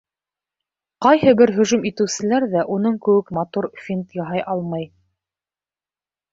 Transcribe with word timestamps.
Ҡайһы 1.05 1.33
бер 1.41 1.53
һөжүм 1.57 1.85
итеүселәр 1.91 2.47
ҙә 2.55 2.65
уның 2.77 2.97
кеүек 3.05 3.31
матур 3.41 3.71
финт 3.85 4.19
яһай 4.23 4.45
алмай! 4.57 4.91